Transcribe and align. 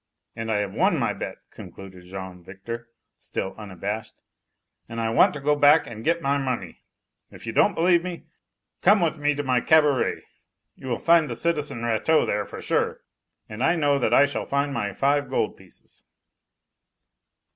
And 0.35 0.51
I 0.51 0.57
have 0.61 0.73
won 0.73 0.97
my 0.97 1.13
bet," 1.13 1.37
concluded 1.51 2.05
Jean 2.05 2.41
Victor, 2.43 2.89
still 3.19 3.53
unabashed, 3.55 4.15
"and 4.89 4.99
I 4.99 5.11
want 5.11 5.31
to 5.35 5.39
go 5.39 5.55
back 5.55 5.85
and 5.85 6.03
get 6.03 6.23
my 6.23 6.39
money. 6.39 6.79
If 7.29 7.45
you 7.45 7.53
don't 7.53 7.75
believe 7.75 8.03
me, 8.03 8.23
come 8.81 8.99
with 8.99 9.19
me 9.19 9.35
to 9.35 9.43
my 9.43 9.61
CABARET. 9.61 10.23
You 10.75 10.87
will 10.87 10.97
find 10.97 11.29
the 11.29 11.35
citizen 11.35 11.83
Rateau 11.83 12.25
there, 12.25 12.45
for 12.45 12.59
sure; 12.63 13.01
and 13.47 13.63
I 13.63 13.75
know 13.75 13.99
that 13.99 14.11
I 14.11 14.25
shall 14.25 14.47
find 14.47 14.73
my 14.73 14.91
five 14.91 15.29
gold 15.29 15.55
pieces." 15.55 16.03